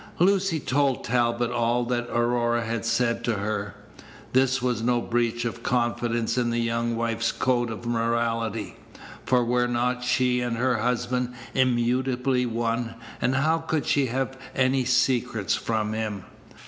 Lucy 0.17 0.59
told 0.59 1.03
Talbot 1.03 1.51
all 1.51 1.83
that 1.85 2.09
Aurora 2.09 2.65
had 2.65 2.85
said 2.85 3.23
to 3.23 3.35
her. 3.35 3.75
This 4.33 4.59
was 4.59 4.81
no 4.81 4.99
breach 4.99 5.45
of 5.45 5.61
confidence 5.61 6.39
in 6.39 6.49
the 6.49 6.57
young 6.57 6.95
wife's 6.95 7.31
code 7.31 7.69
of 7.69 7.85
morality; 7.85 8.77
for 9.27 9.45
were 9.45 9.67
not 9.67 10.03
she 10.03 10.41
and 10.41 10.57
her 10.57 10.77
husband 10.77 11.35
immutably 11.53 12.47
one, 12.47 12.95
and 13.21 13.35
how 13.35 13.59
could 13.59 13.85
she 13.85 14.07
have 14.07 14.39
any 14.55 14.85
secret 14.85 15.51
from 15.51 15.93
him? 15.93 16.23